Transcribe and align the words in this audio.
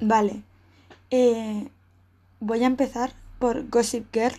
Vale. 0.00 0.42
Eh, 1.10 1.68
voy 2.40 2.64
a 2.64 2.66
empezar 2.66 3.12
por 3.38 3.68
Gossip 3.68 4.12
Girl, 4.12 4.36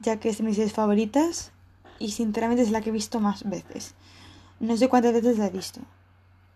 ya 0.00 0.18
que 0.18 0.28
es 0.28 0.38
de 0.38 0.44
mis 0.44 0.56
series 0.56 0.72
favoritas 0.72 1.52
y 1.98 2.10
sinceramente 2.10 2.62
es 2.62 2.70
la 2.70 2.80
que 2.80 2.90
he 2.90 2.92
visto 2.92 3.20
más 3.20 3.48
veces. 3.48 3.94
No 4.60 4.76
sé 4.76 4.88
cuántas 4.88 5.12
veces 5.12 5.38
la 5.38 5.46
he 5.46 5.50
visto. 5.50 5.80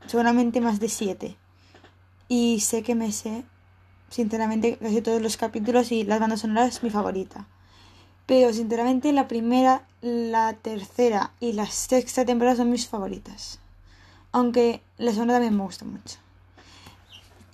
Seguramente 0.06 0.60
más 0.60 0.80
de 0.80 0.88
siete. 0.88 1.36
Y 2.28 2.60
sé 2.60 2.82
que 2.82 2.94
me 2.94 3.13
sé, 3.13 3.44
sinceramente, 4.08 4.78
casi 4.78 5.03
todos 5.03 5.21
los 5.22 5.37
capítulos 5.37 5.92
y 5.92 6.04
las 6.04 6.21
bandas 6.21 6.40
sonoras 6.40 6.76
es 6.76 6.82
mi 6.82 6.90
favorita. 6.90 7.46
Pero 8.26 8.53
sinceramente 8.53 9.12
la 9.12 9.28
primera, 9.28 9.87
la 10.01 10.54
tercera 10.54 11.32
y 11.40 11.53
la 11.53 11.67
sexta 11.67 12.24
temporada 12.24 12.56
son 12.56 12.71
mis 12.71 12.88
favoritas. 12.88 13.58
Aunque 14.32 14.82
la 14.96 15.12
segunda 15.12 15.35
también 15.35 15.56
me 15.56 15.64
gusta 15.64 15.85
mucho. 15.85 16.19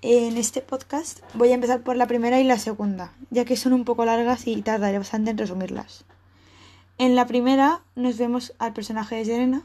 En 0.08 0.36
este 0.36 0.60
podcast 0.60 1.18
voy 1.34 1.50
a 1.50 1.56
empezar 1.56 1.80
por 1.80 1.96
la 1.96 2.06
primera 2.06 2.38
y 2.38 2.44
la 2.44 2.60
segunda, 2.60 3.12
ya 3.30 3.44
que 3.44 3.56
son 3.56 3.72
un 3.72 3.84
poco 3.84 4.04
largas 4.04 4.46
y 4.46 4.62
tardaré 4.62 4.98
bastante 4.98 5.32
en 5.32 5.38
resumirlas. 5.38 6.04
En 6.96 7.16
la 7.16 7.26
primera 7.26 7.82
nos 7.96 8.16
vemos 8.16 8.54
al 8.60 8.72
personaje 8.72 9.16
de 9.16 9.24
Serena, 9.24 9.62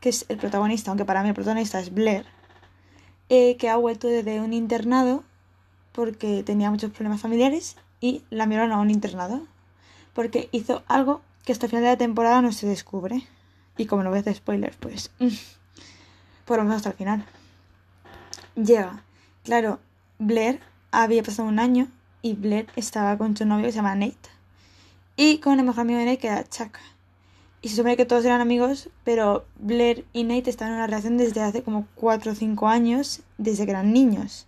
que 0.00 0.08
es 0.08 0.26
el 0.28 0.38
protagonista, 0.38 0.90
aunque 0.90 1.04
para 1.04 1.22
mí 1.22 1.28
el 1.28 1.36
protagonista 1.36 1.78
es 1.78 1.94
Blair, 1.94 2.26
eh, 3.28 3.56
que 3.56 3.68
ha 3.68 3.76
vuelto 3.76 4.08
desde 4.08 4.40
un 4.40 4.52
internado 4.52 5.22
porque 5.92 6.42
tenía 6.42 6.72
muchos 6.72 6.90
problemas 6.90 7.20
familiares 7.20 7.76
y 8.00 8.24
la 8.30 8.44
enviaron 8.44 8.72
a 8.72 8.80
un 8.80 8.90
internado 8.90 9.46
porque 10.12 10.48
hizo 10.50 10.82
algo 10.88 11.22
que 11.44 11.52
hasta 11.52 11.66
el 11.66 11.70
final 11.70 11.84
de 11.84 11.90
la 11.90 11.98
temporada 11.98 12.42
no 12.42 12.50
se 12.50 12.66
descubre. 12.66 13.28
Y 13.76 13.86
como 13.86 14.02
no 14.02 14.10
ves 14.10 14.24
de 14.24 14.34
spoilers, 14.34 14.76
pues 14.76 15.12
por 16.46 16.56
lo 16.56 16.64
menos 16.64 16.78
hasta 16.78 16.88
el 16.88 16.96
final. 16.96 17.24
Llega. 18.56 19.04
Claro, 19.44 19.78
Blair 20.18 20.60
había 20.90 21.22
pasado 21.22 21.46
un 21.46 21.58
año 21.58 21.88
y 22.22 22.32
Blair 22.32 22.66
estaba 22.76 23.18
con 23.18 23.36
su 23.36 23.44
novio 23.44 23.66
que 23.66 23.72
se 23.72 23.76
llama 23.76 23.94
Nate. 23.94 24.30
Y 25.16 25.36
con 25.38 25.58
el 25.58 25.66
mejor 25.66 25.82
amigo 25.82 25.98
de 25.98 26.06
Nate 26.06 26.18
que 26.18 26.28
era 26.28 26.48
Chuck. 26.48 26.78
Y 27.60 27.68
se 27.68 27.76
supone 27.76 27.98
que 27.98 28.06
todos 28.06 28.24
eran 28.24 28.40
amigos, 28.40 28.88
pero 29.04 29.44
Blair 29.56 30.06
y 30.14 30.24
Nate 30.24 30.48
estaban 30.48 30.72
en 30.72 30.78
una 30.78 30.86
relación 30.86 31.18
desde 31.18 31.42
hace 31.42 31.62
como 31.62 31.86
4 31.94 32.32
o 32.32 32.34
5 32.34 32.68
años, 32.68 33.20
desde 33.36 33.66
que 33.66 33.72
eran 33.72 33.92
niños. 33.92 34.46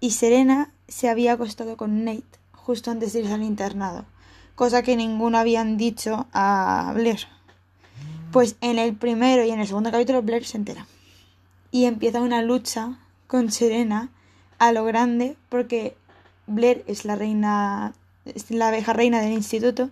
Y 0.00 0.10
Serena 0.10 0.72
se 0.88 1.08
había 1.08 1.34
acostado 1.34 1.76
con 1.76 2.04
Nate 2.04 2.24
justo 2.52 2.90
antes 2.90 3.12
de 3.12 3.20
irse 3.20 3.32
al 3.32 3.44
internado, 3.44 4.06
cosa 4.56 4.82
que 4.82 4.96
ninguno 4.96 5.38
habían 5.38 5.76
dicho 5.76 6.26
a 6.32 6.90
Blair. 6.96 7.28
Pues 8.32 8.56
en 8.60 8.80
el 8.80 8.96
primero 8.96 9.44
y 9.44 9.50
en 9.50 9.60
el 9.60 9.68
segundo 9.68 9.92
capítulo 9.92 10.22
Blair 10.22 10.44
se 10.44 10.56
entera. 10.56 10.88
Y 11.70 11.84
empieza 11.84 12.20
una 12.20 12.42
lucha 12.42 12.98
con 13.28 13.52
Serena 13.52 14.10
a 14.58 14.72
lo 14.72 14.84
grande 14.84 15.36
porque 15.48 15.96
Blair 16.46 16.84
es 16.86 17.04
la 17.04 17.16
reina, 17.16 17.94
es 18.24 18.50
la 18.50 18.68
abeja 18.68 18.92
reina 18.92 19.20
del 19.20 19.32
instituto 19.32 19.90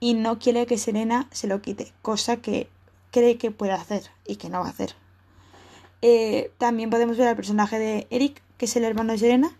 y 0.00 0.14
no 0.14 0.38
quiere 0.38 0.66
que 0.66 0.78
Serena 0.78 1.28
se 1.30 1.46
lo 1.46 1.62
quite, 1.62 1.92
cosa 2.02 2.36
que 2.36 2.68
cree 3.10 3.38
que 3.38 3.50
puede 3.50 3.72
hacer 3.72 4.10
y 4.26 4.36
que 4.36 4.48
no 4.48 4.60
va 4.60 4.66
a 4.66 4.70
hacer. 4.70 4.94
Eh, 6.02 6.52
también 6.58 6.90
podemos 6.90 7.16
ver 7.16 7.28
al 7.28 7.36
personaje 7.36 7.78
de 7.78 8.06
Eric, 8.10 8.42
que 8.58 8.66
es 8.66 8.76
el 8.76 8.84
hermano 8.84 9.12
de 9.12 9.18
Serena, 9.18 9.56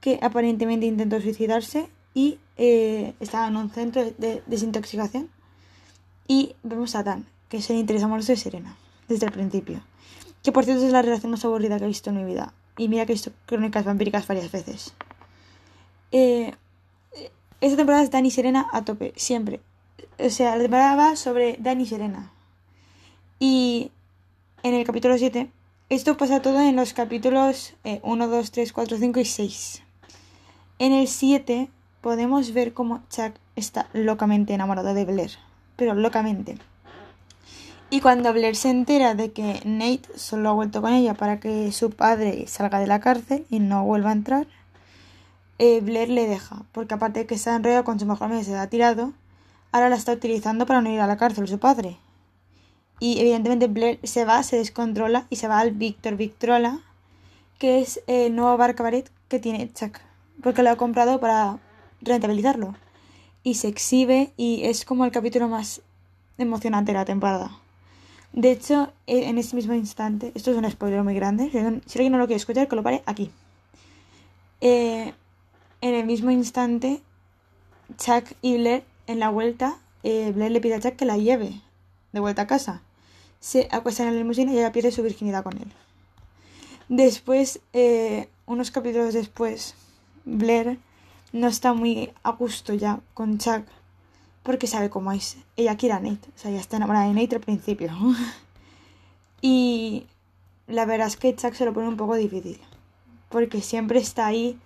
que 0.00 0.18
aparentemente 0.22 0.86
intentó 0.86 1.20
suicidarse 1.20 1.90
y 2.14 2.38
eh, 2.56 3.14
estaba 3.20 3.48
en 3.48 3.56
un 3.56 3.70
centro 3.70 4.02
de 4.16 4.42
desintoxicación. 4.46 5.28
Y 6.26 6.54
vemos 6.62 6.94
a 6.94 7.02
Dan, 7.02 7.26
que 7.48 7.58
es 7.58 7.68
el 7.68 7.76
interés 7.76 8.02
amoroso 8.02 8.32
de 8.32 8.38
Serena, 8.38 8.76
desde 9.08 9.26
el 9.26 9.32
principio. 9.32 9.82
Que 10.42 10.52
por 10.52 10.64
cierto 10.64 10.86
es 10.86 10.92
la 10.92 11.02
relación 11.02 11.32
más 11.32 11.44
aburrida 11.44 11.78
que 11.78 11.84
he 11.84 11.88
visto 11.88 12.10
en 12.10 12.16
mi 12.16 12.24
vida. 12.24 12.54
Y 12.76 12.88
mira 12.88 13.06
que 13.06 13.12
he 13.12 13.14
visto 13.14 13.32
crónicas 13.46 13.84
vampíricas 13.84 14.26
varias 14.26 14.50
veces. 14.50 14.94
Eh, 16.10 16.54
esta 17.60 17.76
temporada 17.76 18.02
es 18.02 18.10
Dani 18.10 18.30
Serena 18.30 18.68
a 18.72 18.84
tope, 18.84 19.12
siempre. 19.16 19.60
O 20.18 20.30
sea, 20.30 20.56
la 20.56 20.62
temporada 20.62 20.96
va 20.96 21.16
sobre 21.16 21.56
Dani 21.60 21.86
Serena. 21.86 22.32
Y 23.38 23.90
en 24.62 24.74
el 24.74 24.84
capítulo 24.84 25.18
7, 25.18 25.50
esto 25.88 26.16
pasa 26.16 26.42
todo 26.42 26.60
en 26.60 26.76
los 26.76 26.92
capítulos 26.92 27.74
1, 27.84 28.28
2, 28.28 28.50
3, 28.50 28.72
4, 28.72 28.96
5 28.98 29.20
y 29.20 29.24
6. 29.24 29.82
En 30.78 30.92
el 30.92 31.06
7 31.06 31.68
podemos 32.00 32.52
ver 32.52 32.72
cómo 32.72 33.02
Chuck 33.10 33.34
está 33.56 33.88
locamente 33.92 34.54
enamorado 34.54 34.94
de 34.94 35.04
Blair. 35.04 35.32
Pero 35.76 35.94
locamente. 35.94 36.58
Y 37.92 38.00
cuando 38.00 38.32
Blair 38.32 38.56
se 38.56 38.70
entera 38.70 39.14
de 39.14 39.32
que 39.32 39.60
Nate 39.66 40.18
solo 40.18 40.48
ha 40.48 40.52
vuelto 40.54 40.80
con 40.80 40.94
ella 40.94 41.12
para 41.12 41.38
que 41.40 41.70
su 41.72 41.90
padre 41.90 42.46
salga 42.46 42.80
de 42.80 42.86
la 42.86 43.00
cárcel 43.00 43.44
y 43.50 43.58
no 43.58 43.84
vuelva 43.84 44.08
a 44.08 44.14
entrar, 44.14 44.46
eh, 45.58 45.82
Blair 45.82 46.08
le 46.08 46.26
deja, 46.26 46.62
porque 46.72 46.94
aparte 46.94 47.20
de 47.20 47.26
que 47.26 47.34
está 47.34 47.54
enredado 47.54 47.84
con 47.84 48.00
su 48.00 48.06
mejor 48.06 48.28
amigo 48.28 48.40
y 48.40 48.44
se 48.44 48.56
ha 48.56 48.66
tirado, 48.70 49.12
ahora 49.72 49.90
la 49.90 49.96
está 49.96 50.12
utilizando 50.12 50.64
para 50.64 50.80
no 50.80 50.88
ir 50.88 51.00
a 51.00 51.06
la 51.06 51.18
cárcel 51.18 51.46
su 51.46 51.58
padre. 51.58 51.98
Y 52.98 53.20
evidentemente 53.20 53.66
Blair 53.66 54.00
se 54.04 54.24
va, 54.24 54.42
se 54.42 54.56
descontrola 54.56 55.26
y 55.28 55.36
se 55.36 55.48
va 55.48 55.58
al 55.58 55.72
Victor 55.72 56.16
Victrola, 56.16 56.80
que 57.58 57.80
es 57.80 58.00
el 58.06 58.34
nuevo 58.34 58.56
bar 58.56 58.74
cabaret 58.74 59.10
que 59.28 59.38
tiene 59.38 59.70
Chuck, 59.70 59.98
porque 60.42 60.62
lo 60.62 60.70
ha 60.70 60.76
comprado 60.76 61.20
para 61.20 61.58
rentabilizarlo. 62.00 62.74
Y 63.42 63.56
se 63.56 63.68
exhibe 63.68 64.32
y 64.38 64.64
es 64.64 64.86
como 64.86 65.04
el 65.04 65.12
capítulo 65.12 65.46
más 65.46 65.82
emocionante 66.38 66.92
de 66.92 66.98
la 66.98 67.04
temporada. 67.04 67.61
De 68.32 68.50
hecho, 68.50 68.92
e, 69.06 69.28
en 69.28 69.38
ese 69.38 69.56
mismo 69.56 69.74
instante, 69.74 70.32
esto 70.34 70.50
es 70.50 70.56
un 70.56 70.70
spoiler 70.70 71.02
muy 71.02 71.14
grande, 71.14 71.50
si 71.50 71.98
alguien 71.98 72.12
no 72.12 72.18
lo 72.18 72.26
quiere 72.26 72.38
escuchar, 72.38 72.66
que 72.66 72.76
lo 72.76 72.82
pare 72.82 73.02
aquí. 73.04 73.30
Eh, 74.60 75.12
en 75.80 75.94
el 75.94 76.06
mismo 76.06 76.30
instante, 76.30 77.02
Chuck 77.98 78.24
y 78.40 78.56
Blair, 78.56 78.84
en 79.06 79.18
la 79.18 79.28
vuelta, 79.28 79.78
eh, 80.02 80.32
Blair 80.34 80.52
le 80.52 80.60
pide 80.60 80.74
a 80.74 80.80
Chuck 80.80 80.96
que 80.96 81.04
la 81.04 81.18
lleve 81.18 81.60
de 82.12 82.20
vuelta 82.20 82.42
a 82.42 82.46
casa. 82.46 82.82
Se 83.40 83.68
acuestan 83.70 84.06
en 84.06 84.14
la 84.14 84.20
limusina 84.20 84.52
y 84.52 84.58
ella 84.58 84.72
pierde 84.72 84.92
su 84.92 85.02
virginidad 85.02 85.42
con 85.42 85.58
él. 85.58 85.72
Después, 86.88 87.60
eh, 87.72 88.28
unos 88.46 88.70
capítulos 88.70 89.12
después, 89.12 89.74
Blair 90.24 90.78
no 91.32 91.48
está 91.48 91.74
muy 91.74 92.12
a 92.22 92.30
gusto 92.32 92.72
ya 92.74 93.00
con 93.14 93.38
Chuck 93.38 93.64
porque 94.42 94.66
sabe 94.66 94.90
cómo 94.90 95.12
es. 95.12 95.36
Ella 95.56 95.76
quiere 95.76 95.94
a 95.94 96.00
Nate, 96.00 96.28
o 96.34 96.38
sea, 96.38 96.50
ya 96.50 96.60
está 96.60 96.76
enamorada 96.76 97.06
de 97.06 97.14
Nate 97.14 97.36
al 97.36 97.40
principio. 97.40 97.90
y 99.40 100.06
la 100.66 100.84
verdad 100.86 101.06
es 101.06 101.16
que 101.16 101.34
Chuck 101.34 101.54
se 101.54 101.64
lo 101.64 101.72
pone 101.72 101.88
un 101.88 101.96
poco 101.96 102.14
difícil, 102.16 102.58
porque 103.28 103.60
siempre 103.60 103.98
está 103.98 104.26
ahí, 104.26 104.58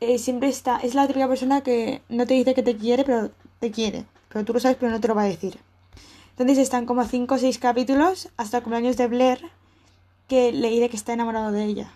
eh, 0.00 0.18
siempre 0.18 0.48
está, 0.48 0.78
es 0.78 0.94
la 0.94 1.06
típica 1.06 1.28
persona 1.28 1.62
que 1.62 2.02
no 2.08 2.26
te 2.26 2.34
dice 2.34 2.54
que 2.54 2.62
te 2.62 2.76
quiere, 2.76 3.04
pero 3.04 3.30
te 3.60 3.70
quiere, 3.70 4.04
pero 4.28 4.44
tú 4.44 4.52
lo 4.52 4.60
sabes, 4.60 4.76
pero 4.78 4.90
no 4.90 5.00
te 5.00 5.08
lo 5.08 5.14
va 5.14 5.22
a 5.22 5.26
decir. 5.26 5.58
Entonces 6.30 6.58
están 6.58 6.86
como 6.86 7.04
5 7.04 7.34
o 7.34 7.38
6 7.38 7.58
capítulos 7.58 8.28
hasta 8.36 8.58
el 8.58 8.62
cumpleaños 8.62 8.96
de 8.96 9.06
Blair 9.06 9.50
que 10.28 10.50
le 10.50 10.70
dice 10.70 10.88
que 10.88 10.96
está 10.96 11.12
enamorado 11.12 11.52
de 11.52 11.64
ella, 11.64 11.90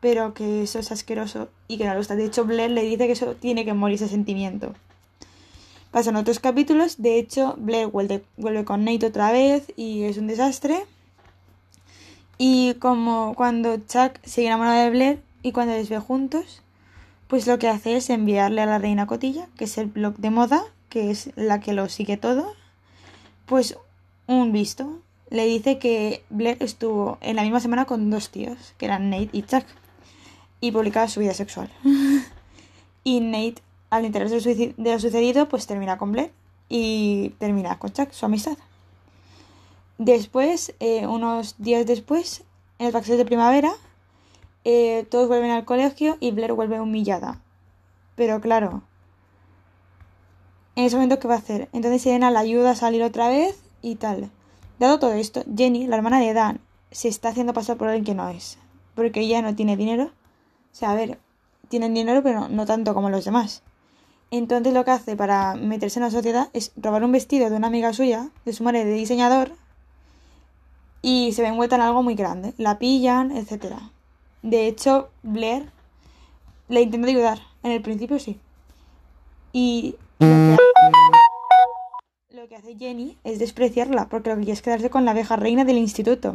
pero 0.00 0.34
que 0.34 0.62
eso 0.62 0.80
es 0.80 0.90
asqueroso 0.90 1.48
y 1.68 1.78
que 1.78 1.84
no 1.84 1.92
le 1.92 1.98
gusta. 1.98 2.16
De 2.16 2.24
hecho, 2.24 2.44
Blair 2.44 2.70
le 2.70 2.82
dice 2.82 3.06
que 3.06 3.12
eso 3.12 3.36
tiene 3.36 3.64
que 3.64 3.74
morir 3.74 3.94
ese 3.94 4.08
sentimiento. 4.08 4.74
Pasan 5.90 6.16
otros 6.16 6.38
capítulos, 6.38 7.00
de 7.00 7.18
hecho, 7.18 7.54
Blair 7.58 7.88
vuelve, 7.88 8.22
con 8.64 8.84
Nate 8.84 9.06
otra 9.06 9.32
vez 9.32 9.72
y 9.76 10.02
es 10.02 10.18
un 10.18 10.26
desastre. 10.26 10.84
Y 12.36 12.74
como 12.74 13.34
cuando 13.34 13.78
Chuck 13.78 14.18
sigue 14.22 14.48
enamorado 14.48 14.84
de 14.84 14.90
Blair 14.90 15.22
y 15.42 15.52
cuando 15.52 15.72
les 15.74 15.88
ve 15.88 15.98
juntos, 15.98 16.62
pues 17.26 17.46
lo 17.46 17.58
que 17.58 17.68
hace 17.68 17.96
es 17.96 18.10
enviarle 18.10 18.60
a 18.60 18.66
la 18.66 18.78
reina 18.78 19.06
Cotilla, 19.06 19.48
que 19.56 19.64
es 19.64 19.78
el 19.78 19.86
blog 19.86 20.16
de 20.16 20.30
moda, 20.30 20.62
que 20.90 21.10
es 21.10 21.30
la 21.36 21.58
que 21.60 21.72
lo 21.72 21.88
sigue 21.88 22.16
todo, 22.16 22.52
pues 23.46 23.76
un 24.26 24.52
visto. 24.52 25.00
Le 25.30 25.46
dice 25.46 25.78
que 25.78 26.22
Blair 26.30 26.58
estuvo 26.60 27.18
en 27.20 27.36
la 27.36 27.42
misma 27.42 27.60
semana 27.60 27.86
con 27.86 28.10
dos 28.10 28.30
tíos, 28.30 28.74
que 28.76 28.86
eran 28.86 29.10
Nate 29.10 29.30
y 29.32 29.42
Chuck, 29.42 29.64
y 30.60 30.70
publicaba 30.70 31.08
su 31.08 31.20
vida 31.20 31.34
sexual. 31.34 31.70
y 33.04 33.20
Nate 33.20 33.62
al 33.90 34.04
enterarse 34.04 34.54
de 34.54 34.74
lo 34.76 35.00
sucedido, 35.00 35.48
pues 35.48 35.66
termina 35.66 35.98
con 35.98 36.12
Blair 36.12 36.32
y 36.68 37.30
termina 37.38 37.78
con 37.78 37.92
Chuck, 37.92 38.12
su 38.12 38.26
amistad. 38.26 38.58
Después, 39.98 40.74
eh, 40.80 41.06
unos 41.06 41.56
días 41.58 41.86
después, 41.86 42.44
en 42.78 42.86
el 42.86 42.92
vacaciones 42.92 43.18
de 43.18 43.24
primavera, 43.24 43.72
eh, 44.64 45.06
todos 45.10 45.28
vuelven 45.28 45.50
al 45.50 45.64
colegio 45.64 46.16
y 46.20 46.30
Blair 46.30 46.52
vuelve 46.52 46.80
humillada. 46.80 47.40
Pero 48.14 48.40
claro, 48.40 48.82
en 50.76 50.84
ese 50.84 50.96
momento, 50.96 51.18
¿qué 51.18 51.26
va 51.26 51.34
a 51.34 51.38
hacer? 51.38 51.68
Entonces 51.72 52.06
Elena 52.06 52.30
la 52.30 52.40
ayuda 52.40 52.70
a 52.70 52.76
salir 52.76 53.02
otra 53.02 53.28
vez 53.28 53.60
y 53.82 53.96
tal. 53.96 54.30
Dado 54.78 55.00
todo 55.00 55.12
esto, 55.14 55.42
Jenny, 55.56 55.88
la 55.88 55.96
hermana 55.96 56.20
de 56.20 56.32
Dan, 56.32 56.60
se 56.92 57.08
está 57.08 57.30
haciendo 57.30 57.52
pasar 57.52 57.76
por 57.76 57.88
alguien 57.88 58.04
que 58.04 58.14
no 58.14 58.28
es. 58.28 58.58
Porque 58.94 59.20
ella 59.20 59.42
no 59.42 59.56
tiene 59.56 59.76
dinero. 59.76 60.04
O 60.04 60.74
sea, 60.74 60.92
a 60.92 60.94
ver, 60.94 61.18
tienen 61.68 61.94
dinero, 61.94 62.22
pero 62.22 62.48
no 62.48 62.64
tanto 62.64 62.94
como 62.94 63.10
los 63.10 63.24
demás. 63.24 63.62
Entonces 64.30 64.74
lo 64.74 64.84
que 64.84 64.90
hace 64.90 65.16
para 65.16 65.54
meterse 65.54 65.98
en 65.98 66.04
la 66.04 66.10
sociedad 66.10 66.48
es 66.52 66.72
robar 66.76 67.02
un 67.02 67.12
vestido 67.12 67.48
de 67.48 67.56
una 67.56 67.68
amiga 67.68 67.92
suya, 67.92 68.28
de 68.44 68.52
su 68.52 68.62
madre 68.62 68.84
de 68.84 68.92
diseñador, 68.92 69.52
y 71.00 71.32
se 71.32 71.42
ve 71.42 71.48
envuelta 71.48 71.76
en 71.76 71.82
algo 71.82 72.02
muy 72.02 72.14
grande. 72.14 72.52
La 72.58 72.78
pillan, 72.78 73.30
etc. 73.30 73.76
De 74.42 74.66
hecho, 74.66 75.08
Blair 75.22 75.70
le 76.68 76.82
intenta 76.82 77.08
ayudar. 77.08 77.38
En 77.62 77.72
el 77.72 77.82
principio 77.82 78.18
sí. 78.18 78.38
Y 79.52 79.96
lo 82.30 82.48
que, 82.48 82.56
hace, 82.56 82.76
Jenny 82.76 83.16
es 83.24 83.38
despreciarla, 83.38 84.08
porque 84.08 84.30
lo 84.30 84.36
que 84.36 84.42
quiere 84.42 84.52
es 84.54 84.62
quedarse 84.62 84.90
con 84.90 85.04
la 85.04 85.12
abeja 85.12 85.36
reina 85.36 85.64
del 85.64 85.78
instituto. 85.78 86.34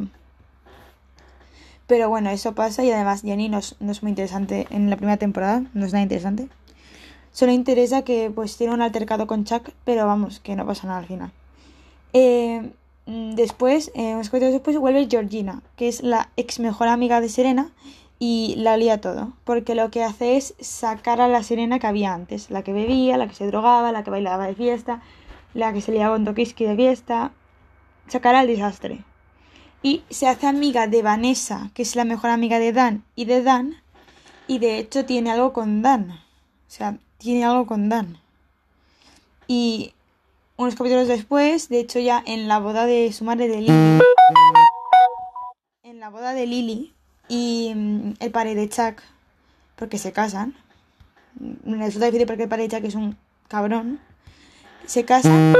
Pero 1.88 2.10
bueno, 2.10 2.30
eso 2.30 2.56
pasa 2.56 2.84
y 2.84 2.92
además 2.92 3.22
Jenny 3.22 3.50
no 3.50 3.60
es, 3.60 3.75
no 3.80 3.92
es 3.92 4.01
muy 4.01 4.10
interesante 4.10 4.68
en 4.69 4.90
la 4.90 4.98
primera 4.98 5.18
temporada, 5.18 5.63
no 5.74 5.86
es 5.86 5.94
nada 5.94 6.04
interesante. 6.04 6.50
Solo 7.33 7.51
interesa 7.51 8.03
que 8.03 8.31
pues 8.33 8.56
tiene 8.57 8.74
un 8.74 8.81
altercado 8.81 9.27
con 9.27 9.44
Chuck, 9.44 9.69
pero 9.83 10.06
vamos, 10.06 10.39
que 10.39 10.56
no 10.56 10.65
pasa 10.65 10.88
nada 10.88 11.00
al 11.00 11.07
final. 11.07 11.31
Eh, 12.13 12.71
después, 13.07 13.91
eh, 13.95 14.13
unos 14.13 14.30
capítulos 14.30 14.53
después, 14.53 14.77
vuelve 14.77 15.07
Georgina, 15.09 15.63
que 15.75 15.88
es 15.88 16.03
la 16.03 16.30
ex 16.38 16.59
mejor 16.59 16.88
amiga 16.88 17.21
de 17.21 17.30
Serena 17.30 17.71
y 18.19 18.53
la 18.57 18.77
lía 18.77 19.01
todo, 19.01 19.33
porque 19.44 19.74
lo 19.74 19.89
que 19.89 20.03
hace 20.03 20.38
es 20.38 20.53
sacar 20.59 21.19
a 21.21 21.27
la 21.27 21.41
Serena 21.41 21.80
que 21.80 21.88
había 21.88 22.13
antes, 22.13 22.51
la 22.51 22.63
que 22.63 22.71
bebía, 22.71 23.18
la 23.18 23.27
que 23.27 23.35
se 23.35 23.47
drogaba, 23.47 23.91
la 23.91 24.03
que 24.03 24.12
bailaba 24.12 24.45
de 24.45 24.56
fiesta, 24.56 25.01
la 25.56 25.74
que 25.74 25.81
se 25.81 25.91
liaba 25.91 26.15
con 26.15 26.25
Tokiski 26.25 26.65
de 26.65 26.75
fiesta, 26.75 27.31
sacar 28.07 28.35
al 28.35 28.47
desastre. 28.47 29.03
Y 29.81 30.03
se 30.09 30.27
hace 30.27 30.47
amiga 30.47 30.88
de 30.88 31.01
Vanessa, 31.01 31.71
que 31.74 31.81
es 31.81 31.95
la 31.95 32.06
mejor 32.06 32.30
amiga 32.30 32.59
de 32.59 32.71
Dan 32.71 33.03
y 33.15 33.25
de 33.25 33.41
Dan, 33.41 33.81
y 34.47 34.59
de 34.59 34.77
hecho 34.77 35.03
tiene 35.03 35.31
algo 35.31 35.51
con 35.51 35.81
Dan. 35.81 36.12
O 36.12 36.75
sea, 36.75 36.97
tiene 37.23 37.45
algo 37.45 37.65
con 37.65 37.87
Dan. 37.87 38.17
Y 39.47 39.93
unos 40.57 40.75
capítulos 40.75 41.07
después, 41.07 41.69
de 41.69 41.79
hecho 41.79 41.99
ya 41.99 42.21
en 42.25 42.47
la 42.49 42.59
boda 42.59 42.85
de 42.85 43.13
su 43.13 43.23
madre 43.23 43.47
de 43.47 43.61
Lily, 43.61 43.99
en 45.83 45.99
la 45.99 46.09
boda 46.09 46.33
de 46.33 46.45
Lily 46.45 46.93
y 47.29 47.71
mm, 47.73 48.13
el 48.19 48.31
padre 48.31 48.55
de 48.55 48.67
Chuck, 48.67 49.01
porque 49.77 49.97
se 49.97 50.11
casan, 50.11 50.53
mm, 51.39 51.79
resulta 51.79 52.07
difícil 52.07 52.27
porque 52.27 52.43
el 52.43 52.49
padre 52.49 52.67
de 52.67 52.75
Chuck 52.75 52.85
es 52.85 52.95
un 52.95 53.17
cabrón, 53.47 53.99
se 54.85 55.05
casan, 55.05 55.55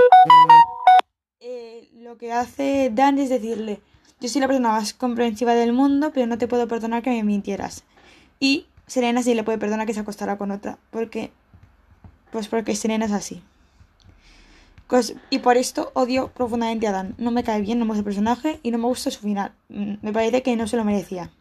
eh, 1.40 1.90
lo 1.94 2.18
que 2.18 2.34
hace 2.34 2.92
Dan 2.94 3.20
es 3.20 3.30
decirle, 3.30 3.80
yo 4.20 4.28
soy 4.28 4.42
la 4.42 4.48
persona 4.48 4.72
más 4.72 4.94
comprensiva 4.94 5.54
del 5.54 5.72
mundo, 5.72 6.12
pero 6.14 6.28
no 6.28 6.38
te 6.38 6.48
puedo 6.48 6.68
perdonar 6.68 7.04
que 7.04 7.10
me 7.10 7.24
mintieras. 7.24 7.84
Y 8.40 8.68
Serena 8.88 9.24
sí 9.24 9.34
le 9.34 9.44
puede 9.44 9.58
perdonar 9.58 9.88
que 9.88 9.94
se 9.94 10.02
acostara 10.02 10.38
con 10.38 10.52
otra, 10.52 10.78
porque 10.92 11.32
pues 12.34 12.50
porque 12.50 12.76
Serena 12.76 13.06
es 13.06 13.12
así. 13.12 13.42
Y 15.30 15.40
por 15.40 15.58
esto 15.58 15.92
odio 15.96 16.28
profundamente 16.30 16.88
a 16.88 16.92
Dan. 16.92 17.16
No 17.18 17.32
me 17.32 17.44
cae 17.44 17.62
bien, 17.62 17.80
no 17.80 17.86
me 17.86 17.90
gusta 17.90 18.00
el 18.00 18.06
personaje 18.06 18.60
y 18.62 18.70
no 18.72 18.78
me 18.78 18.86
gusta 18.86 19.10
su 19.10 19.22
final. 19.22 19.52
Mm, 19.70 19.94
me 20.02 20.14
parece 20.14 20.44
que 20.44 20.56
no 20.56 20.68
se 20.68 20.78
lo 20.78 20.84
merecía. 20.84 21.32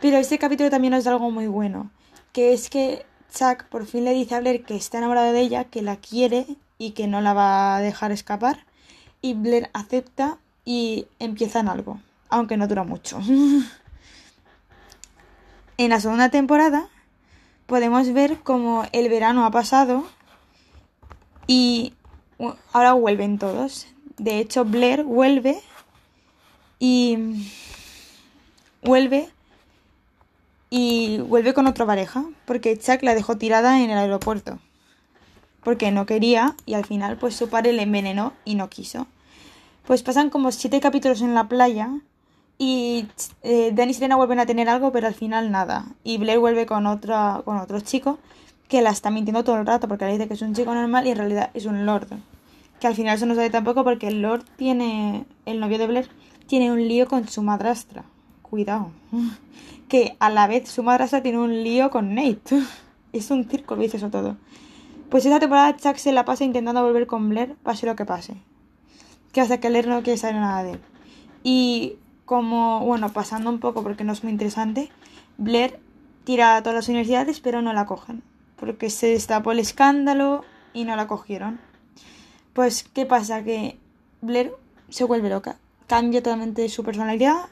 Pero 0.00 0.16
este 0.16 0.38
capítulo 0.38 0.70
también 0.70 0.92
nos 0.92 1.04
da 1.04 1.12
algo 1.12 1.30
muy 1.30 1.46
bueno. 1.46 1.90
Que 2.32 2.52
es 2.52 2.70
que 2.70 3.06
Chuck 3.32 3.64
por 3.64 3.86
fin 3.86 4.04
le 4.04 4.12
dice 4.12 4.34
a 4.34 4.40
Blair 4.40 4.64
que 4.64 4.74
está 4.74 4.98
enamorado 4.98 5.32
de 5.32 5.40
ella, 5.40 5.64
que 5.64 5.82
la 5.82 5.96
quiere 5.96 6.46
y 6.78 6.92
que 6.92 7.06
no 7.06 7.20
la 7.20 7.32
va 7.32 7.76
a 7.76 7.80
dejar 7.80 8.10
escapar. 8.10 8.66
Y 9.20 9.34
Blair 9.34 9.70
acepta 9.72 10.38
y 10.64 11.06
empiezan 11.20 11.68
algo, 11.68 12.00
aunque 12.28 12.56
no 12.56 12.66
dura 12.66 12.82
mucho. 12.82 13.20
en 15.76 15.90
la 15.90 16.00
segunda 16.00 16.28
temporada 16.28 16.88
podemos 17.66 18.12
ver 18.12 18.38
cómo 18.40 18.84
el 18.92 19.08
verano 19.08 19.44
ha 19.44 19.50
pasado 19.50 20.04
y 21.46 21.94
ahora 22.72 22.92
vuelven 22.92 23.38
todos. 23.38 23.86
De 24.18 24.38
hecho, 24.38 24.64
Blair 24.64 25.04
vuelve 25.04 25.60
y 26.78 27.46
vuelve 28.82 29.28
y 30.70 31.18
vuelve 31.18 31.54
con 31.54 31.66
otra 31.66 31.86
pareja 31.86 32.24
porque 32.44 32.78
Chuck 32.78 33.02
la 33.02 33.14
dejó 33.14 33.36
tirada 33.36 33.80
en 33.80 33.90
el 33.90 33.98
aeropuerto 33.98 34.58
porque 35.64 35.90
no 35.90 36.06
quería 36.06 36.54
y 36.66 36.74
al 36.74 36.84
final 36.84 37.16
pues 37.16 37.34
su 37.34 37.48
padre 37.48 37.72
le 37.72 37.82
envenenó 37.82 38.34
y 38.44 38.54
no 38.54 38.68
quiso. 38.68 39.08
Pues 39.86 40.02
pasan 40.02 40.30
como 40.30 40.52
siete 40.52 40.80
capítulos 40.80 41.22
en 41.22 41.34
la 41.34 41.48
playa 41.48 41.90
y 42.58 43.06
eh, 43.42 43.72
Dan 43.74 43.90
y 43.90 43.94
Serena 43.94 44.16
vuelven 44.16 44.40
a 44.40 44.46
tener 44.46 44.68
algo, 44.68 44.92
pero 44.92 45.06
al 45.06 45.14
final 45.14 45.50
nada. 45.50 45.86
Y 46.04 46.18
Blair 46.18 46.38
vuelve 46.38 46.66
con, 46.66 46.86
otra, 46.86 47.42
con 47.44 47.58
otro 47.58 47.80
chico 47.80 48.18
que 48.68 48.82
la 48.82 48.90
está 48.90 49.10
mintiendo 49.10 49.44
todo 49.44 49.56
el 49.56 49.66
rato 49.66 49.88
porque 49.88 50.06
le 50.06 50.12
dice 50.12 50.28
que 50.28 50.34
es 50.34 50.42
un 50.42 50.54
chico 50.54 50.74
normal 50.74 51.06
y 51.06 51.10
en 51.10 51.18
realidad 51.18 51.50
es 51.54 51.66
un 51.66 51.86
lord. 51.86 52.08
Que 52.80 52.86
al 52.86 52.94
final 52.94 53.16
eso 53.16 53.26
no 53.26 53.34
sabe 53.34 53.50
tampoco 53.50 53.84
porque 53.84 54.08
el 54.08 54.22
lord 54.22 54.44
tiene, 54.56 55.26
el 55.46 55.60
novio 55.60 55.78
de 55.78 55.86
Blair, 55.86 56.08
tiene 56.46 56.72
un 56.72 56.86
lío 56.86 57.06
con 57.06 57.28
su 57.28 57.42
madrastra. 57.42 58.04
Cuidado. 58.42 58.90
Que 59.88 60.16
a 60.18 60.30
la 60.30 60.46
vez 60.46 60.70
su 60.70 60.82
madrastra 60.82 61.22
tiene 61.22 61.38
un 61.38 61.62
lío 61.62 61.90
con 61.90 62.14
Nate. 62.14 62.62
Es 63.12 63.30
un 63.30 63.48
círculo, 63.48 63.82
dice 63.82 63.98
eso 63.98 64.10
todo. 64.10 64.36
Pues 65.08 65.24
esa 65.26 65.38
temporada 65.38 65.76
Chuck 65.76 65.96
se 65.96 66.10
la 66.10 66.24
pasa 66.24 66.42
intentando 66.42 66.82
volver 66.82 67.06
con 67.06 67.28
Blair, 67.28 67.54
pase 67.62 67.86
lo 67.86 67.94
que 67.94 68.04
pase 68.04 68.34
que 69.34 69.40
hasta 69.40 69.58
que 69.58 69.68
leer 69.68 69.88
no 69.88 70.02
quiere 70.02 70.16
saber 70.16 70.36
nada 70.36 70.62
de 70.62 70.72
él. 70.72 70.80
Y 71.42 71.96
como, 72.24 72.80
bueno, 72.80 73.12
pasando 73.12 73.50
un 73.50 73.58
poco 73.58 73.82
porque 73.82 74.04
no 74.04 74.12
es 74.12 74.22
muy 74.22 74.32
interesante, 74.32 74.90
Blair 75.36 75.78
tira 76.24 76.56
a 76.56 76.62
todas 76.62 76.76
las 76.76 76.88
universidades 76.88 77.40
pero 77.40 77.62
no 77.62 77.72
la 77.72 77.86
cogen. 77.86 78.22
Porque 78.56 78.90
se 78.90 79.08
destapó 79.08 79.52
el 79.52 79.58
escándalo 79.58 80.44
y 80.72 80.84
no 80.84 80.96
la 80.96 81.06
cogieron. 81.06 81.60
Pues, 82.52 82.84
¿qué 82.84 83.04
pasa? 83.04 83.42
Que 83.42 83.78
Blair 84.22 84.52
se 84.88 85.04
vuelve 85.04 85.28
loca. 85.28 85.56
Cambia 85.86 86.22
totalmente 86.22 86.68
su 86.68 86.84
personalidad. 86.84 87.48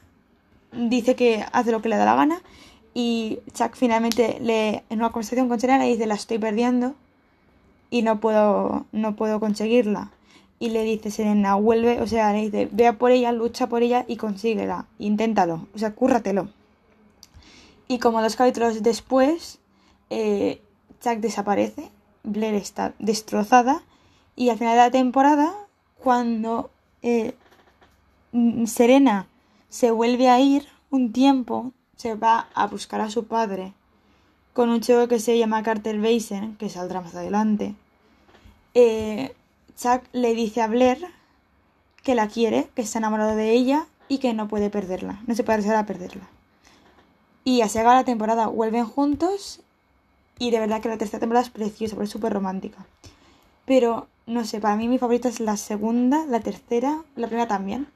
Dice 0.73 1.17
que 1.17 1.45
hace 1.53 1.73
lo 1.73 1.83
que 1.83 1.89
le 1.89 1.97
da 1.97 2.05
la 2.05 2.15
gana. 2.15 2.41
Y 2.95 3.41
Chuck 3.53 3.75
finalmente 3.75 4.39
le, 4.41 4.85
en 4.91 4.99
una 4.99 5.11
conversación 5.11 5.49
con 5.49 5.59
Serena 5.61 5.85
le 5.85 5.91
dice 5.91 6.07
la 6.07 6.15
estoy 6.15 6.39
perdiendo 6.39 6.95
y 7.91 8.03
no 8.03 8.21
puedo, 8.21 8.87
no 8.93 9.17
puedo 9.17 9.41
conseguirla 9.41 10.11
y 10.63 10.71
le 10.71 10.85
dice 10.85 11.11
Serena, 11.11 11.57
vuelve, 11.57 12.01
o 12.01 12.07
sea, 12.07 12.33
le 12.33 12.43
dice, 12.43 12.69
vea 12.71 12.93
por 12.93 13.11
ella, 13.11 13.33
lucha 13.33 13.67
por 13.67 13.83
ella 13.83 14.05
y 14.07 14.15
consíguela, 14.15 14.87
inténtalo, 15.01 15.67
o 15.75 15.79
sea, 15.79 15.93
cúrratelo. 15.93 16.51
Y 17.89 17.99
como 17.99 18.23
dos 18.23 18.37
capítulos 18.37 18.81
después, 18.81 19.59
eh, 20.09 20.63
Jack 21.03 21.19
desaparece, 21.19 21.91
Blair 22.23 22.55
está 22.55 22.95
destrozada 23.01 23.83
y 24.37 24.51
al 24.51 24.59
final 24.59 24.75
de 24.75 24.83
la 24.83 24.91
temporada, 24.93 25.53
cuando 25.99 26.71
eh, 27.03 27.35
Serena 28.67 29.27
se 29.69 29.91
vuelve 29.91 30.29
a 30.29 30.39
ir 30.39 30.69
un 30.91 31.13
tiempo, 31.13 31.73
se 31.97 32.15
va 32.15 32.47
a 32.55 32.69
buscar 32.69 33.01
a 33.01 33.11
su 33.11 33.27
padre 33.27 33.73
con 34.53 34.69
un 34.69 34.81
chico 34.81 35.09
que 35.09 35.19
se 35.19 35.37
llama 35.37 35.65
Carter 35.65 36.01
Basin, 36.01 36.55
que 36.57 36.69
saldrá 36.69 37.01
más 37.01 37.17
adelante. 37.17 37.75
Eh, 38.75 39.35
Chuck 39.77 40.03
le 40.13 40.35
dice 40.35 40.63
a 40.63 40.67
Blair 40.67 41.07
que 42.03 42.15
la 42.15 42.29
quiere, 42.29 42.69
que 42.75 42.83
está 42.83 42.99
enamorado 42.99 43.37
de 43.37 43.53
ella 43.53 43.87
y 44.09 44.19
que 44.19 44.35
no 44.35 44.49
puede 44.49 44.71
perderla, 44.71 45.21
no 45.27 45.35
se 45.35 45.45
puede 45.45 45.55
arriesgar 45.55 45.77
a 45.77 45.87
perderla. 45.87 46.29
Y 47.45 47.61
así 47.63 47.79
acaba 47.79 47.95
la 47.95 48.05
temporada, 48.05 48.47
vuelven 48.47 48.85
juntos 48.85 49.61
y 50.39 50.51
de 50.51 50.61
verdad 50.61 50.81
que 50.81 50.89
la 50.89 50.99
tercera 50.99 51.21
temporada 51.21 51.47
es 51.47 51.51
preciosa, 51.53 51.95
porque 51.95 52.07
es 52.07 52.11
súper 52.11 52.33
romántica. 52.33 52.87
Pero, 53.65 54.09
no 54.27 54.45
sé, 54.45 54.61
para 54.61 54.77
mí 54.77 54.89
mi 54.89 54.99
favorita 54.99 55.29
es 55.29 55.41
la 55.41 55.57
segunda, 55.57 56.27
la 56.27 56.41
tercera, 56.41 57.03
la 57.17 57.27
primera 57.27 57.49
también 57.49 57.89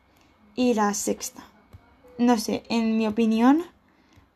y 0.54 0.74
la 0.74 0.94
sexta. 0.94 1.44
No 2.18 2.38
sé, 2.38 2.64
en 2.68 2.96
mi 2.96 3.06
opinión, 3.06 3.64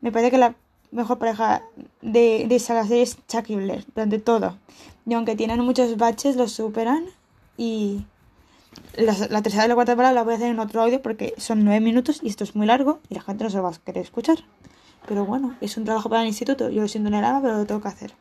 me 0.01 0.13
parece 0.13 0.31
que 0.31 0.39
la 0.39 0.55
mejor 0.91 1.19
pareja 1.19 1.63
de, 2.03 2.47
de 2.49 2.57
esa 2.57 2.83
serie 2.85 3.03
es 3.03 3.17
Chuck 3.27 3.49
y 3.49 3.57
Blair, 3.57 3.87
durante 3.95 4.19
todo. 4.19 4.59
Y 5.07 5.15
aunque 5.15 5.37
tienen 5.37 5.61
muchos 5.61 5.97
baches, 5.97 6.37
los 6.37 6.53
superan 6.53 7.07
y 7.61 8.07
la, 8.97 9.43
tercera 9.43 9.67
y 9.67 9.69
la 9.69 9.75
cuarta 9.75 9.93
temporada 9.93 10.15
la 10.15 10.23
voy 10.23 10.33
a 10.33 10.37
hacer 10.37 10.51
en 10.51 10.59
otro 10.61 10.81
audio 10.81 11.03
porque 11.03 11.35
son 11.37 11.63
nueve 11.63 11.81
minutos 11.81 12.21
y 12.23 12.29
esto 12.29 12.43
es 12.43 12.57
muy 12.57 12.67
largo 12.67 13.01
y 13.11 13.15
la 13.17 13.21
gente 13.21 13.45
no 13.45 13.51
se 13.51 13.61
va 13.61 13.69
a 13.69 13.73
querer 13.85 14.03
escuchar. 14.03 14.39
Pero 15.07 15.27
bueno, 15.27 15.55
es 15.61 15.77
un 15.77 15.85
trabajo 15.85 16.09
para 16.09 16.23
el 16.23 16.29
instituto. 16.29 16.71
Yo 16.71 16.81
lo 16.81 16.89
siento 16.89 17.09
en 17.09 17.17
el 17.17 17.43
pero 17.43 17.59
lo 17.59 17.67
tengo 17.67 17.83
que 17.83 17.89
hacer. 17.89 18.15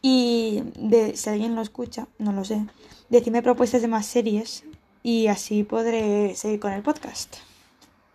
Y 0.00 0.62
de, 0.76 1.14
si 1.14 1.28
alguien 1.28 1.54
lo 1.54 1.60
escucha, 1.60 2.08
no 2.18 2.32
lo 2.32 2.44
sé, 2.44 2.64
decime 3.10 3.42
propuestas 3.42 3.82
de 3.82 3.88
más 3.88 4.06
series 4.06 4.64
y 5.02 5.26
así 5.26 5.62
podré 5.62 6.34
seguir 6.36 6.60
con 6.60 6.72
el 6.72 6.82
podcast. 6.82 7.36